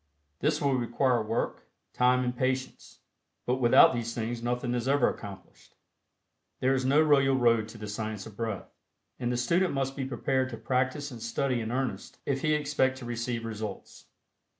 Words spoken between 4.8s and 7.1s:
ever accomplished. There is no